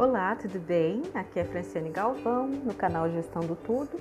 [0.00, 1.02] Olá, tudo bem?
[1.12, 4.00] Aqui é Franciane Galvão, no canal Gestão do Tudo.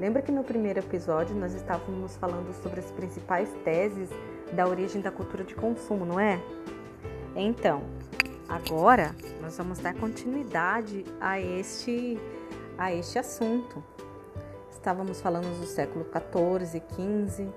[0.00, 4.10] Lembra que no primeiro episódio nós estávamos falando sobre as principais teses
[4.52, 6.42] da origem da cultura de consumo, não é?
[7.36, 7.84] Então,
[8.48, 12.18] agora nós vamos dar continuidade a este,
[12.76, 13.80] a este assunto.
[14.72, 17.48] Estávamos falando do século 14, 15,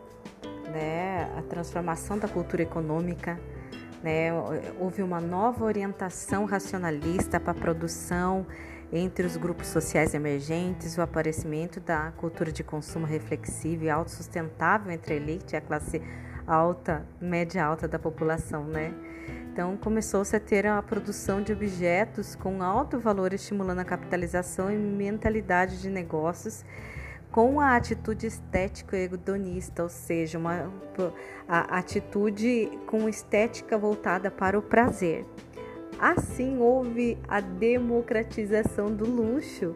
[0.72, 1.34] né?
[1.36, 3.40] A transformação da cultura econômica
[4.04, 4.30] né?
[4.80, 8.46] Houve uma nova orientação racionalista para a produção
[8.92, 15.14] entre os grupos sociais emergentes, o aparecimento da cultura de consumo reflexivo e autossustentável entre
[15.14, 16.02] a elite e a classe
[16.45, 18.94] alta, média alta da população, né?
[19.52, 24.78] Então começou-se a ter a produção de objetos com alto valor estimulando a capitalização e
[24.78, 26.66] mentalidade de negócios
[27.31, 30.72] com a atitude estético hedonista, ou seja, uma
[31.48, 35.26] atitude com estética voltada para o prazer.
[35.97, 39.73] Assim houve a democratização do luxo,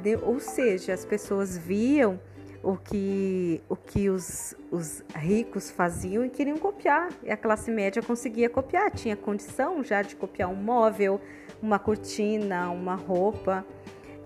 [0.00, 2.20] de, ou seja, as pessoas viam
[2.62, 7.08] o que, o que os, os ricos faziam e queriam copiar.
[7.22, 11.20] E a classe média conseguia copiar, tinha condição já de copiar um móvel,
[11.62, 13.64] uma cortina, uma roupa.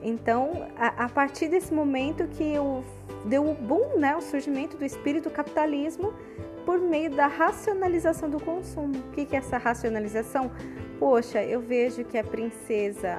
[0.03, 2.83] Então, a, a partir desse momento que o,
[3.25, 6.13] deu o boom, né, o surgimento do espírito capitalismo
[6.65, 8.97] por meio da racionalização do consumo.
[8.97, 10.51] O que, que é essa racionalização?
[10.99, 13.19] Poxa, eu vejo que a princesa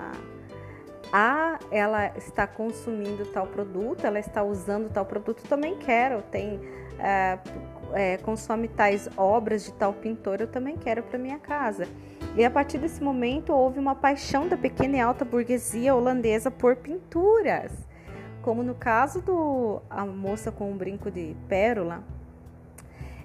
[1.12, 6.22] A, ela está consumindo tal produto, ela está usando tal produto, também quero.
[6.24, 6.60] Tem
[7.00, 7.40] é,
[7.94, 11.88] é, consome tais obras de tal pintor, eu também quero para minha casa.
[12.36, 16.76] E a partir desse momento houve uma paixão da pequena e alta burguesia holandesa por
[16.76, 17.72] pinturas,
[18.42, 22.04] como no caso do a moça com um brinco de pérola.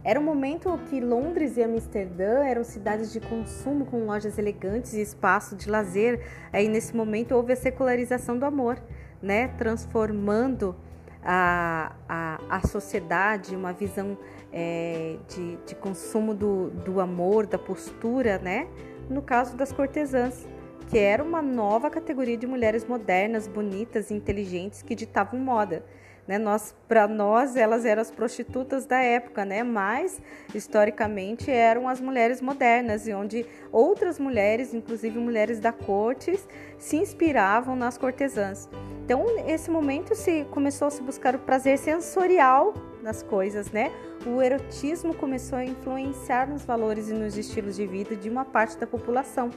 [0.04, 5.00] Era um momento que Londres e Amsterdã eram cidades de consumo com lojas elegantes e
[5.00, 6.20] espaço de lazer.
[6.52, 8.78] Aí nesse momento houve a secularização do amor,
[9.22, 10.76] né, transformando
[11.22, 14.18] a, a, a sociedade, uma visão
[14.52, 18.68] é, de, de consumo do, do amor, da postura, né?
[19.08, 20.46] No caso das cortesãs,
[20.88, 25.84] que era uma nova categoria de mulheres modernas, bonitas e inteligentes que ditavam moda.
[26.28, 26.36] Né?
[26.36, 29.62] Nós, para nós, elas eram as prostitutas da época, né?
[29.62, 30.20] mas
[30.54, 36.38] historicamente eram as mulheres modernas, e onde outras mulheres, inclusive mulheres da corte,
[36.76, 38.68] se inspiravam nas cortesãs.
[39.04, 43.90] Então, nesse momento se começou a se buscar o prazer sensorial nas coisas, né?
[44.26, 48.76] O erotismo começou a influenciar nos valores e nos estilos de vida de uma parte
[48.76, 49.50] da população.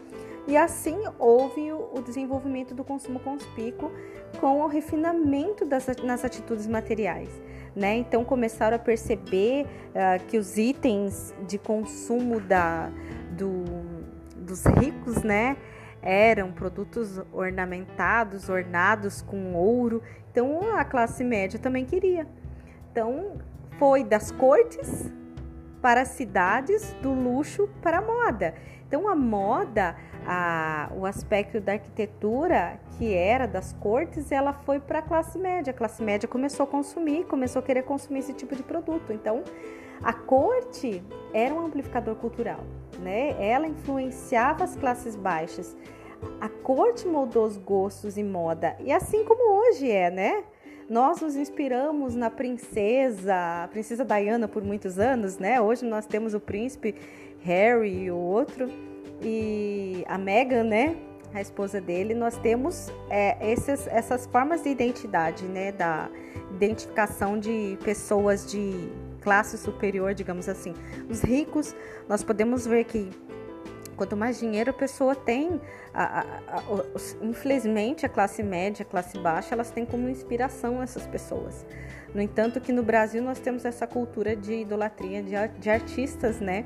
[0.48, 3.92] E assim houve o desenvolvimento do consumo conspícuo
[4.40, 7.30] com o refinamento das, nas atitudes materiais.
[7.76, 7.98] Né?
[7.98, 12.92] Então começaram a perceber uh, que os itens de consumo da,
[13.32, 13.64] do,
[14.36, 15.56] dos ricos, né,
[16.02, 20.02] eram produtos ornamentados, ornados com ouro.
[20.32, 22.28] Então a classe média também queria.
[22.92, 23.38] Então
[23.78, 25.12] foi das cortes
[25.82, 28.54] para cidades, do luxo para a moda.
[28.88, 29.96] Então a moda,
[30.28, 35.72] a, o aspecto da arquitetura que era das cortes, ela foi para a classe média.
[35.72, 39.12] A classe média começou a consumir, começou a querer consumir esse tipo de produto.
[39.12, 39.44] Então
[40.04, 41.04] a corte
[41.34, 42.60] era um amplificador cultural,
[43.00, 43.36] né?
[43.40, 45.76] Ela influenciava as classes baixas.
[46.40, 50.44] A corte moldou os gostos e moda, e assim como hoje é, né?
[50.90, 55.62] Nós nos inspiramos na princesa, a princesa Diana por muitos anos, né?
[55.62, 56.96] Hoje nós temos o príncipe
[57.44, 58.70] Harry e o outro,
[59.22, 60.96] e a Meghan, né?
[61.34, 65.72] A esposa dele, nós temos é, esses, essas formas de identidade, né?
[65.72, 66.10] Da
[66.54, 68.90] identificação de pessoas de
[69.22, 70.74] classe superior, digamos assim.
[71.10, 71.74] Os ricos,
[72.10, 73.10] nós podemos ver que
[73.96, 75.62] quanto mais dinheiro a pessoa tem,
[75.94, 76.64] a, a, a,
[77.22, 81.66] infelizmente a classe média, a classe baixa, elas têm como inspiração essas pessoas.
[82.14, 86.66] No entanto, que no Brasil nós temos essa cultura de idolatria de, de artistas, né?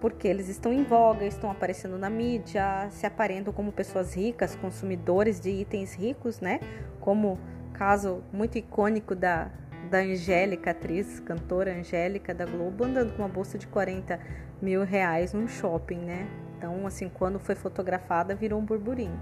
[0.00, 5.40] Porque eles estão em voga, estão aparecendo na mídia, se aparentam como pessoas ricas, consumidores
[5.40, 6.60] de itens ricos, né?
[7.00, 7.38] Como
[7.72, 9.50] caso muito icônico da,
[9.90, 14.20] da Angélica, atriz, cantora Angélica da Globo, andando com uma bolsa de 40
[14.62, 16.28] mil reais num shopping, né?
[16.56, 19.18] Então, assim, quando foi fotografada, virou um burburinho.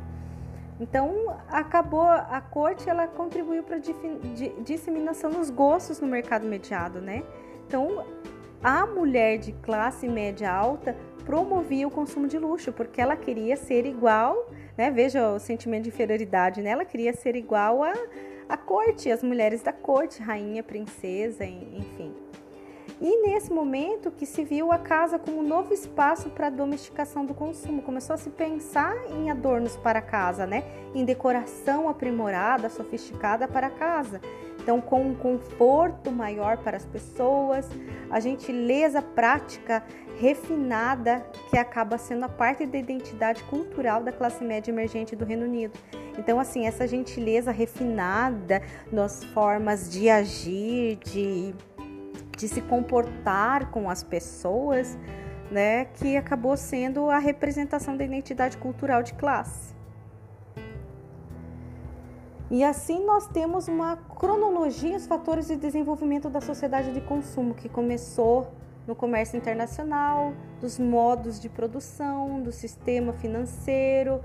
[0.81, 7.23] Então, acabou a corte, ela contribuiu para a disseminação dos gostos no mercado mediado, né?
[7.67, 8.05] Então,
[8.63, 13.87] a mulher de classe média alta promovia o consumo de luxo, porque ela queria ser
[13.87, 14.91] igual, né?
[14.91, 16.71] Veja o sentimento de inferioridade, né?
[16.71, 17.93] Ela queria ser igual a,
[18.49, 22.15] a corte, as mulheres da corte, rainha, princesa, enfim.
[23.03, 27.27] E nesse momento que se viu a casa como um novo espaço para a domesticação
[27.27, 30.63] do consumo, começou a se pensar em adornos para a casa, né?
[30.95, 34.21] Em decoração aprimorada, sofisticada para a casa.
[34.61, 37.69] Então, com um conforto maior para as pessoas,
[38.09, 39.83] a gentileza prática
[40.21, 45.45] refinada que acaba sendo a parte da identidade cultural da classe média emergente do Reino
[45.45, 45.77] Unido.
[46.17, 48.63] Então, assim, essa gentileza refinada
[48.93, 51.53] nas formas de agir, de,
[52.43, 54.99] de se comportar com as pessoas,
[55.49, 59.73] né, que acabou sendo a representação da identidade cultural de classe.
[62.51, 67.69] E assim nós temos uma cronologia os fatores de desenvolvimento da sociedade de consumo que
[67.69, 68.53] começou
[68.89, 74.21] no comércio internacional, dos modos de produção, do sistema financeiro,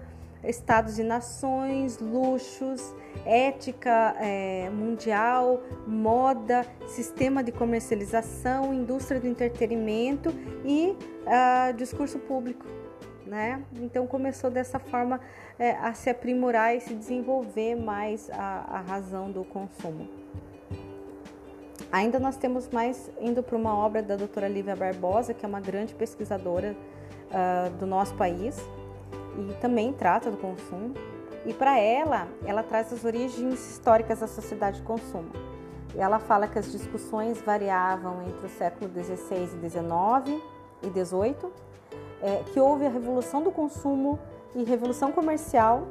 [0.48, 2.96] estados e nações, luxos,
[3.26, 10.34] ética é, mundial, moda, sistema de comercialização, indústria do entretenimento
[10.64, 10.96] e
[11.26, 12.66] uh, discurso público.
[13.26, 13.62] Né?
[13.82, 15.20] Então começou dessa forma
[15.60, 20.08] é, a se aprimorar e se desenvolver mais a, a razão do consumo.
[21.92, 25.60] Ainda nós temos mais indo para uma obra da doutora Lívia Barbosa, que é uma
[25.60, 26.76] grande pesquisadora
[27.30, 28.58] uh, do nosso país
[29.38, 30.94] e também trata do consumo.
[31.46, 35.32] E para ela, ela traz as origens históricas da sociedade de consumo.
[35.96, 40.42] Ela fala que as discussões variavam entre o século XVI e XIX
[40.84, 41.52] e XVIII,
[42.22, 44.20] é, que houve a revolução do consumo
[44.54, 45.88] e revolução comercial.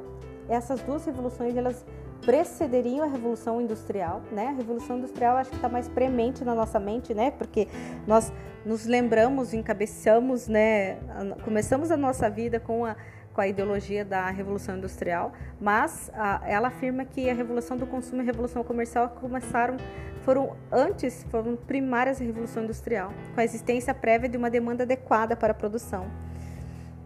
[0.49, 1.85] Essas duas revoluções elas
[2.25, 4.49] precederiam a revolução industrial, né?
[4.49, 7.31] A revolução industrial acho que está mais premente na nossa mente, né?
[7.31, 7.69] Porque
[8.07, 8.33] nós
[8.65, 10.99] nos lembramos, encabeçamos, né?
[11.45, 12.97] Começamos a nossa vida com a
[13.37, 15.31] com a ideologia da revolução industrial,
[15.61, 19.77] mas a, ela afirma que a revolução do consumo e a revolução comercial começaram
[20.23, 25.37] foram antes, foram primárias à revolução industrial, com a existência prévia de uma demanda adequada
[25.37, 26.11] para a produção.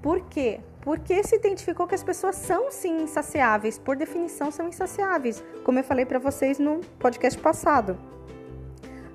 [0.01, 0.61] Por quê?
[0.81, 5.85] Porque se identificou que as pessoas são sim insaciáveis, por definição são insaciáveis, como eu
[5.85, 7.99] falei para vocês no podcast passado.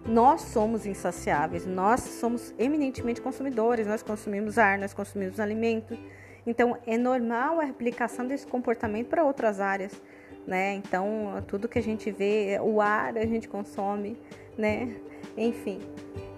[0.06, 5.98] Nós somos insaciáveis, nós somos eminentemente consumidores, nós consumimos ar, nós consumimos alimentos.
[6.46, 10.02] Então é normal a replicação desse comportamento para outras áreas,
[10.46, 10.76] né?
[10.76, 14.18] Então tudo que a gente vê, o ar a gente consome,
[14.58, 14.96] né?
[15.38, 15.80] Enfim.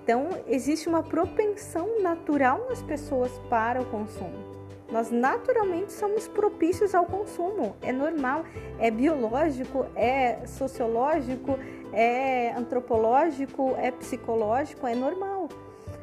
[0.04, 4.57] Então existe uma propensão natural nas pessoas para o consumo.
[4.89, 8.45] Nós naturalmente somos propícios ao consumo, é normal,
[8.80, 11.59] é biológico, é sociológico,
[11.92, 15.50] é antropológico, é psicológico, é normal.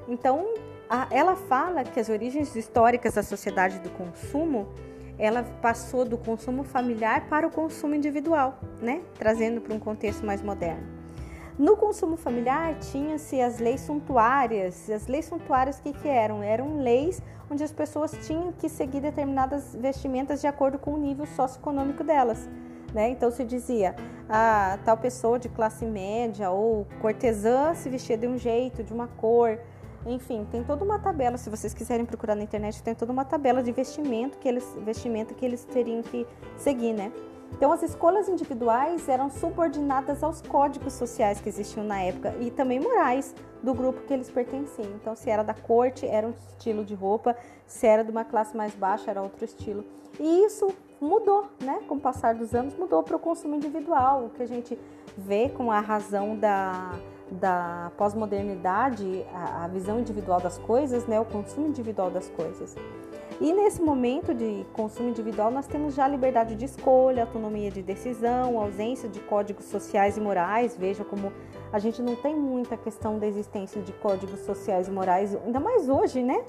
[0.06, 0.52] Então,
[1.10, 4.68] ela fala que as origens históricas da sociedade do consumo,
[5.18, 9.02] ela passou do consumo familiar para o consumo individual, né?
[9.18, 10.94] Trazendo para um contexto mais moderno.
[11.56, 14.90] No consumo familiar tinha-se as leis suntuárias.
[14.90, 16.42] As leis suntuárias que, que eram?
[16.42, 21.26] Eram leis onde as pessoas tinham que seguir determinadas vestimentas de acordo com o nível
[21.26, 22.48] socioeconômico delas.
[22.92, 23.10] Né?
[23.10, 23.94] Então se dizia,
[24.28, 28.92] a ah, tal pessoa de classe média ou cortesã se vestia de um jeito, de
[28.92, 29.58] uma cor,
[30.06, 31.36] enfim, tem toda uma tabela.
[31.38, 35.34] Se vocês quiserem procurar na internet, tem toda uma tabela de vestimento que eles, vestimenta
[35.34, 37.12] que eles teriam que seguir, né?
[37.52, 42.80] Então, as escolhas individuais eram subordinadas aos códigos sociais que existiam na época e também
[42.80, 44.90] morais do grupo que eles pertenciam.
[44.96, 47.36] Então, se era da corte, era um estilo de roupa,
[47.66, 49.84] se era de uma classe mais baixa, era outro estilo.
[50.18, 50.68] E isso
[51.00, 51.80] mudou, né?
[51.86, 54.78] Com o passar dos anos, mudou para o consumo individual, o que a gente
[55.16, 56.92] vê com a razão da,
[57.30, 61.18] da pós-modernidade, a, a visão individual das coisas, né?
[61.18, 62.76] O consumo individual das coisas.
[63.40, 68.60] E nesse momento de consumo individual, nós temos já liberdade de escolha, autonomia de decisão,
[68.60, 70.76] ausência de códigos sociais e morais.
[70.76, 71.32] Veja como
[71.72, 75.88] a gente não tem muita questão da existência de códigos sociais e morais, ainda mais
[75.88, 76.44] hoje, né?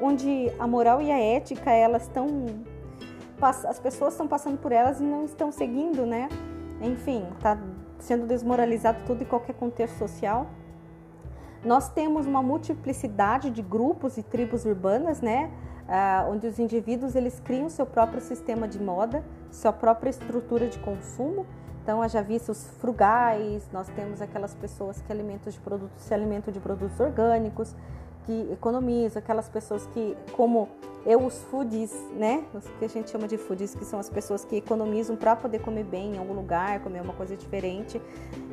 [0.00, 2.26] Onde a moral e a ética, elas estão.
[3.40, 6.28] As pessoas estão passando por elas e não estão seguindo, né?
[6.80, 7.58] Enfim, está
[8.00, 10.46] sendo desmoralizado tudo em qualquer contexto social.
[11.64, 15.50] Nós temos uma multiplicidade de grupos e tribos urbanas, né?
[15.90, 20.78] uh, onde os indivíduos eles criam seu próprio sistema de moda, sua própria estrutura de
[20.78, 21.44] consumo.
[21.82, 26.52] Então, já visto os frugais, nós temos aquelas pessoas que alimentam de produtos, se alimentam
[26.52, 27.74] de produtos orgânicos,
[28.26, 30.68] que economizam, aquelas pessoas que, como
[31.06, 32.44] e os foodies, né?
[32.52, 35.60] Os que a gente chama de foodies, que são as pessoas que economizam para poder
[35.60, 38.00] comer bem em algum lugar, comer uma coisa diferente.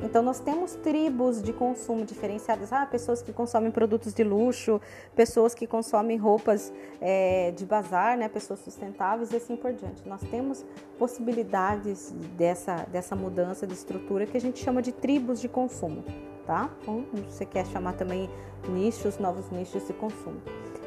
[0.02, 2.72] Então nós temos tribos de consumo diferenciadas.
[2.72, 4.80] Ah, pessoas que consomem produtos de luxo,
[5.14, 6.72] pessoas que consomem roupas
[7.02, 8.30] é, de bazar, né?
[8.30, 10.08] Pessoas sustentáveis e assim por diante.
[10.08, 10.66] Nós temos
[10.98, 16.04] possibilidades dessa, dessa mudança de estrutura que a gente chama de tribos de consumo,
[16.48, 16.70] tá?
[16.88, 18.30] Ou você quer chamar também
[18.70, 20.42] nichos, novos nichos de consumo.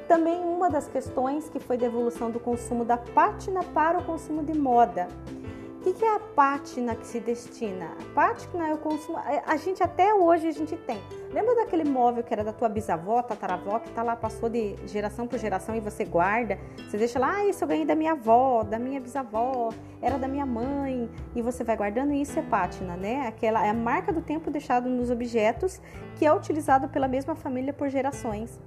[0.09, 4.43] Também uma das questões que foi da evolução do consumo da pátina para o consumo
[4.43, 5.07] de moda.
[5.81, 7.87] O que é a pátina que se destina?
[7.99, 9.19] A pátina é o consumo.
[9.21, 11.01] É, a gente até hoje a gente tem.
[11.33, 15.27] Lembra daquele móvel que era da tua bisavó, tataravó, que tá lá, passou de geração
[15.27, 16.59] por geração e você guarda?
[16.77, 19.71] Você deixa lá, ah, isso eu ganhei da minha avó, da minha bisavó,
[20.03, 23.27] era da minha mãe, e você vai guardando, e isso é pátina, né?
[23.27, 25.81] Aquela é a marca do tempo deixado nos objetos
[26.17, 28.61] que é utilizado pela mesma família por gerações.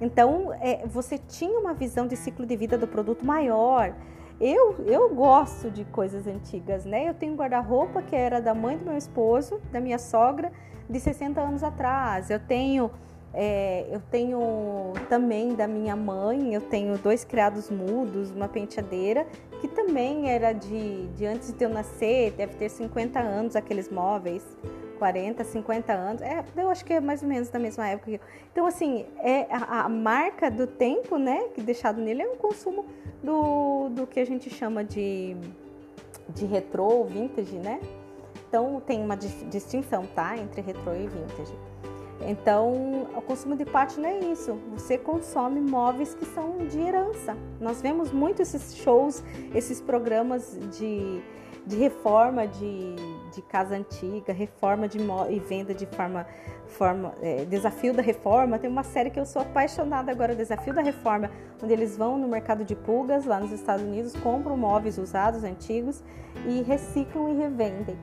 [0.00, 3.92] Então, é, você tinha uma visão de ciclo de vida do produto maior.
[4.40, 7.06] Eu, eu gosto de coisas antigas, né?
[7.06, 10.50] Eu tenho um guarda-roupa que era da mãe do meu esposo, da minha sogra,
[10.88, 12.30] de 60 anos atrás.
[12.30, 12.90] Eu tenho,
[13.34, 19.26] é, eu tenho também da minha mãe, eu tenho dois criados mudos, uma penteadeira,
[19.60, 24.42] que também era de, de antes de eu nascer, deve ter 50 anos aqueles móveis.
[25.00, 26.20] 40, 50 anos.
[26.20, 28.20] É, eu acho que é mais ou menos da mesma época.
[28.52, 32.84] Então, assim, é a, a marca do tempo, né, que deixado nele é um consumo
[33.22, 35.34] do, do que a gente chama de,
[36.28, 37.80] de retrô, vintage, né?
[38.46, 41.54] Então, tem uma distinção, tá, entre retrô e vintage.
[42.26, 44.58] Então, o consumo de pátina é isso.
[44.72, 47.34] Você consome móveis que são de herança.
[47.58, 51.22] Nós vemos muito esses shows, esses programas de,
[51.66, 52.96] de reforma de,
[53.40, 54.98] de casa antiga, reforma de
[55.30, 56.26] e venda de forma,
[56.66, 58.58] forma é, desafio da reforma.
[58.58, 61.30] Tem uma série que eu sou apaixonada agora, Desafio da Reforma,
[61.62, 66.02] onde eles vão no mercado de pulgas lá nos Estados Unidos, compram móveis usados, antigos
[66.46, 67.98] e reciclam e revendem.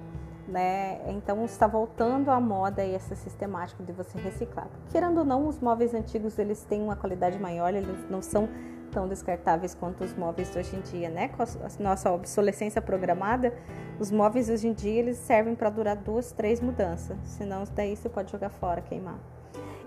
[0.48, 1.02] Né?
[1.10, 4.70] Então está voltando à moda essa sistemática de você reciclar.
[4.90, 8.48] Querendo ou não, os móveis antigos eles têm uma qualidade maior, eles não são
[8.88, 11.30] tão descartáveis quanto os móveis de hoje em dia, né?
[11.30, 11.48] Com a
[11.80, 13.54] nossa obsolescência programada,
[14.00, 18.10] os móveis hoje em dia eles servem para durar duas, três mudanças, senão daí você
[18.10, 19.20] pode jogar fora, queimar.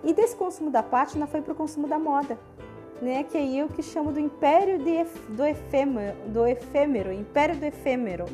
[0.02, 2.38] E desse consumo da pátina foi para o consumo da moda,
[3.02, 3.25] né?
[3.25, 5.04] Que é o que chamo do império de,
[5.35, 8.25] do efêmero, do efêmero, império do efêmero.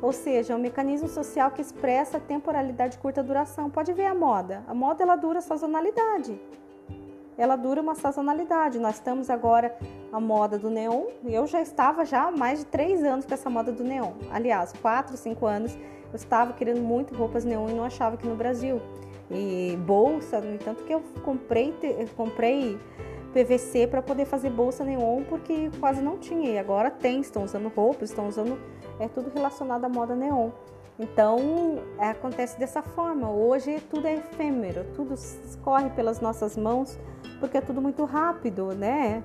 [0.00, 3.70] Ou seja, é um mecanismo social que expressa a temporalidade de curta duração.
[3.70, 4.64] Pode ver a moda.
[4.66, 6.40] A moda ela dura sazonalidade
[7.36, 8.78] ela dura uma sazonalidade.
[8.78, 9.76] Nós estamos agora
[10.12, 11.06] a moda do neon.
[11.24, 14.12] Eu já estava já há mais de três anos com essa moda do neon.
[14.30, 15.76] Aliás, quatro, cinco anos
[16.12, 18.80] eu estava querendo muito roupas neon e não achava que no Brasil.
[19.30, 21.74] E bolsa, no entanto que eu comprei,
[22.16, 22.78] comprei
[23.32, 26.50] PVC para poder fazer bolsa neon porque quase não tinha.
[26.50, 28.58] E agora tem, estão usando roupas, estão usando
[29.00, 30.50] é tudo relacionado à moda neon.
[30.98, 33.30] Então é, acontece dessa forma.
[33.30, 36.98] Hoje tudo é efêmero, tudo escorre pelas nossas mãos
[37.40, 39.22] porque é tudo muito rápido, né?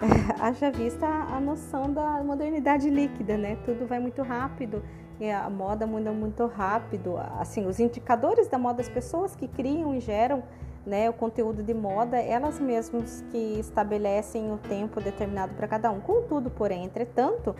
[0.40, 3.56] Haja vista a noção da modernidade líquida, né?
[3.64, 4.82] Tudo vai muito rápido
[5.30, 7.16] a moda muda muito rápido.
[7.38, 10.42] Assim, os indicadores da moda, as pessoas que criam e geram
[10.84, 16.00] né, o conteúdo de moda, elas mesmas que estabelecem o tempo determinado para cada um.
[16.00, 17.54] Contudo, porém, entretanto,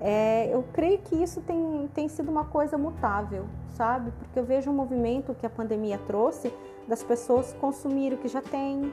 [0.00, 4.10] é, eu creio que isso tem, tem sido uma coisa mutável, sabe?
[4.18, 6.52] Porque eu vejo um movimento que a pandemia trouxe
[6.86, 8.92] das pessoas consumirem o que já tem,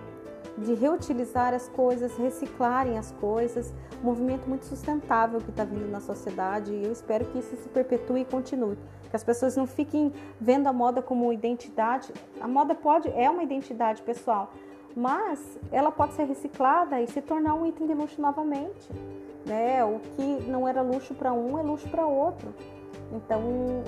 [0.58, 6.00] de reutilizar as coisas, reciclarem as coisas, um movimento muito sustentável que está vindo na
[6.00, 8.78] sociedade e eu espero que isso se perpetue e continue.
[9.10, 12.12] Que as pessoas não fiquem vendo a moda como identidade.
[12.42, 14.52] A moda pode é uma identidade pessoal,
[14.96, 15.40] mas
[15.72, 18.90] ela pode ser reciclada e se tornar um item de luxo novamente.
[19.46, 19.84] Né?
[19.84, 22.54] O que não era luxo para um é luxo para outro.
[23.12, 23.42] Então,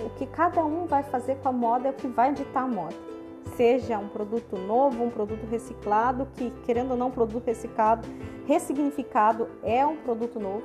[0.06, 2.68] o que cada um vai fazer com a moda é o que vai ditar a
[2.68, 2.96] moda
[3.56, 8.08] seja um produto novo, um produto reciclado, que querendo ou não, um produto reciclado,
[8.46, 10.64] ressignificado é um produto novo,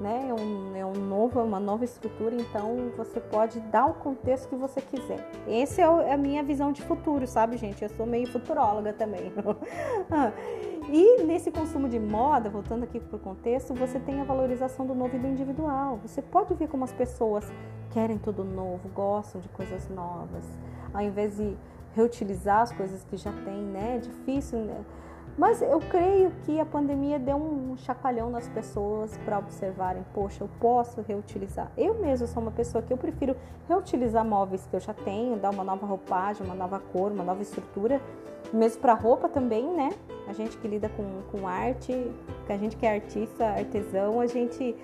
[0.00, 0.26] né?
[0.28, 4.48] É um, é um novo, é uma nova estrutura, então você pode dar o contexto
[4.48, 5.30] que você quiser.
[5.46, 7.82] Essa é, é a minha visão de futuro, sabe, gente?
[7.82, 9.32] Eu sou meio futuróloga também.
[10.88, 14.94] e nesse consumo de moda, voltando aqui para o contexto, você tem a valorização do
[14.94, 15.98] novo e do individual.
[16.02, 17.50] Você pode ver como as pessoas
[17.90, 20.44] querem tudo novo, gostam de coisas novas,
[20.94, 21.56] ao invés de
[21.94, 23.96] reutilizar as coisas que já tem, né?
[23.96, 24.84] É difícil, né?
[25.36, 30.48] Mas eu creio que a pandemia deu um chacoalhão nas pessoas para observarem, poxa, eu
[30.58, 31.70] posso reutilizar.
[31.76, 33.36] Eu mesma sou uma pessoa que eu prefiro
[33.68, 37.42] reutilizar móveis que eu já tenho, dar uma nova roupagem, uma nova cor, uma nova
[37.42, 38.00] estrutura,
[38.52, 39.90] Mesmo para roupa também, né?
[40.28, 41.92] A gente que lida com, com arte,
[42.46, 44.74] que a gente que é artista, artesão, a gente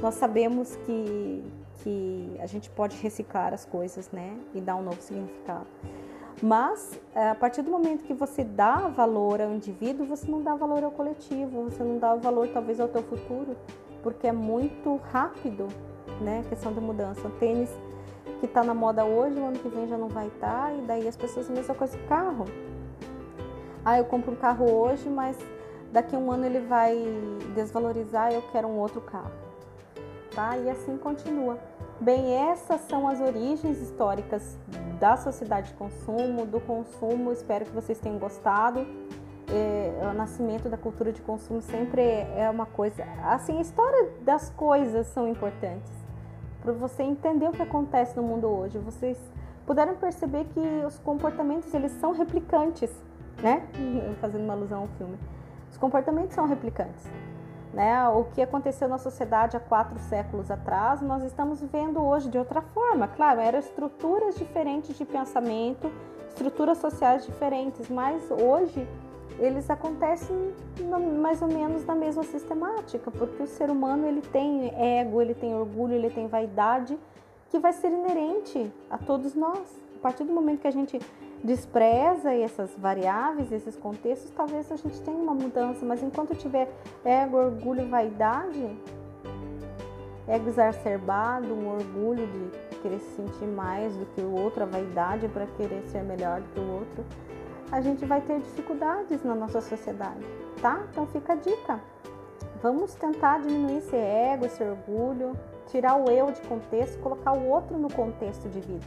[0.00, 1.44] nós sabemos que,
[1.82, 4.36] que a gente pode reciclar as coisas, né?
[4.54, 5.66] E dar um novo significado.
[6.42, 10.54] Mas eh, a partir do momento que você dá valor ao indivíduo, você não dá
[10.54, 13.56] valor ao coletivo, você não dá valor talvez ao teu futuro,
[14.02, 15.68] porque é muito rápido,
[16.20, 16.42] né?
[16.44, 17.28] A questão da mudança.
[17.28, 17.70] O tênis
[18.40, 20.80] que está na moda hoje, o ano que vem já não vai estar, tá, e
[20.82, 22.44] daí as pessoas a mesma coisa com carro.
[23.84, 25.36] Ah, eu compro um carro hoje, mas
[25.92, 26.96] daqui a um ano ele vai
[27.54, 29.30] desvalorizar eu quero um outro carro.
[30.34, 30.56] Tá?
[30.56, 31.58] E assim continua.
[32.00, 34.56] Bem, essas são as origens históricas
[34.98, 37.32] da sociedade de consumo, do consumo.
[37.32, 38.86] Espero que vocês tenham gostado.
[39.50, 43.04] É, o nascimento da cultura de consumo sempre é uma coisa.
[43.24, 45.92] Assim, a história das coisas são importantes
[46.62, 48.78] para você entender o que acontece no mundo hoje.
[48.78, 49.18] Vocês
[49.66, 52.90] puderam perceber que os comportamentos eles são replicantes,
[53.42, 53.66] né?
[54.20, 55.18] Fazendo uma alusão ao filme.
[55.70, 57.04] Os comportamentos são replicantes.
[57.72, 58.06] Né?
[58.08, 62.60] O que aconteceu na sociedade há quatro séculos atrás, nós estamos vivendo hoje de outra
[62.60, 63.08] forma.
[63.08, 65.90] Claro, eram estruturas diferentes de pensamento,
[66.28, 68.86] estruturas sociais diferentes, mas hoje
[69.38, 70.36] eles acontecem
[71.20, 75.54] mais ou menos na mesma sistemática, porque o ser humano ele tem ego, ele tem
[75.54, 76.98] orgulho, ele tem vaidade
[77.48, 79.82] que vai ser inerente a todos nós.
[79.96, 81.00] A partir do momento que a gente
[81.42, 86.72] despreza essas variáveis, esses contextos, talvez a gente tenha uma mudança, mas enquanto tiver
[87.04, 88.70] ego, orgulho, vaidade,
[90.28, 95.28] ego exacerbado, um orgulho de querer se sentir mais do que o outro, a vaidade
[95.28, 97.04] para querer ser melhor do que o outro,
[97.70, 100.24] a gente vai ter dificuldades na nossa sociedade,
[100.60, 100.82] tá?
[100.90, 101.80] Então fica a dica.
[102.62, 105.32] Vamos tentar diminuir esse ego, esse orgulho,
[105.66, 108.86] tirar o eu de contexto, colocar o outro no contexto de vida,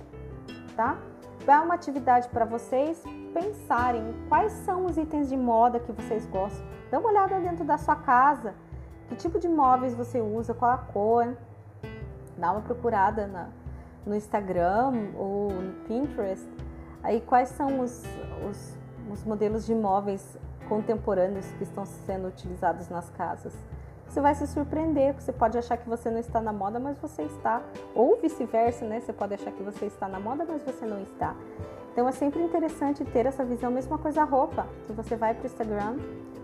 [0.78, 0.98] tá?
[1.46, 6.66] Dá uma atividade para vocês pensarem quais são os itens de moda que vocês gostam.
[6.90, 8.56] Dá uma olhada dentro da sua casa,
[9.08, 11.38] que tipo de móveis você usa, qual a cor.
[12.36, 13.50] Dá uma procurada na,
[14.04, 16.50] no Instagram ou no Pinterest.
[17.04, 18.04] Aí quais são os,
[18.50, 18.76] os,
[19.12, 23.54] os modelos de móveis contemporâneos que estão sendo utilizados nas casas
[24.16, 25.14] você vai se surpreender.
[25.14, 27.62] Você pode achar que você não está na moda, mas você está.
[27.94, 29.02] Ou vice-versa, né?
[29.02, 31.36] Você pode achar que você está na moda, mas você não está.
[31.92, 33.70] Então é sempre interessante ter essa visão.
[33.70, 34.70] Mesma coisa a roupa.
[34.88, 35.98] Se você vai para o Instagram,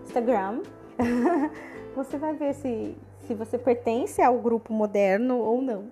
[0.04, 0.60] Instagram,
[1.96, 2.94] você vai ver se,
[3.26, 5.86] se você pertence ao grupo moderno ou não.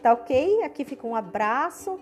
[0.00, 0.62] Tá ok?
[0.62, 1.98] Aqui fica um abraço.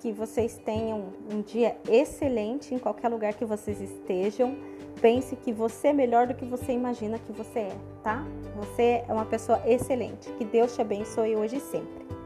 [0.00, 4.54] Que vocês tenham um dia excelente em qualquer lugar que vocês estejam.
[5.00, 8.24] Pense que você é melhor do que você imagina que você é, tá?
[8.56, 10.30] Você é uma pessoa excelente.
[10.32, 12.17] Que Deus te abençoe hoje e sempre.